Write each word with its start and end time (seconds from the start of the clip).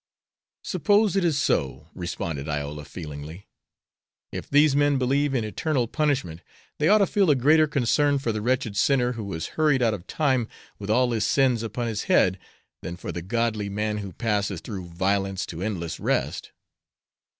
"Suppose 0.63 1.15
it 1.15 1.23
is 1.23 1.37
so," 1.37 1.91
responded 1.93 2.49
Iola, 2.49 2.85
feelingly. 2.85 3.47
"If 4.31 4.49
these 4.49 4.75
men 4.75 4.97
believe 4.97 5.35
in 5.35 5.43
eternal 5.43 5.87
punishment 5.87 6.41
they 6.79 6.89
ought 6.89 6.97
to 6.97 7.05
feel 7.05 7.29
a 7.29 7.35
greater 7.35 7.67
concern 7.67 8.17
for 8.17 8.31
the 8.31 8.41
wretched 8.41 8.75
sinner 8.75 9.11
who 9.11 9.31
is 9.33 9.49
hurried 9.61 9.83
out 9.83 9.93
of 9.93 10.07
time 10.07 10.47
with 10.79 10.89
all 10.89 11.11
his 11.11 11.27
sins 11.27 11.61
upon 11.61 11.85
his 11.85 12.05
head, 12.05 12.39
than 12.81 12.97
for 12.97 13.11
the 13.11 13.21
godly 13.21 13.69
man 13.69 13.99
who 13.99 14.11
passes 14.11 14.59
through 14.59 14.87
violence 14.87 15.45
to 15.45 15.61
endless 15.61 15.99
rest." 15.99 16.51